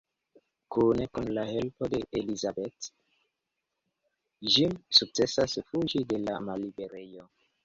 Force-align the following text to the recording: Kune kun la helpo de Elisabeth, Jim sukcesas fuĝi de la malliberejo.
Kune 0.75 1.05
kun 1.17 1.27
la 1.37 1.43
helpo 1.49 1.89
de 1.91 1.99
Elisabeth, 2.21 2.87
Jim 4.55 4.73
sukcesas 5.01 5.55
fuĝi 5.69 6.03
de 6.15 6.23
la 6.25 6.41
malliberejo. 6.49 7.29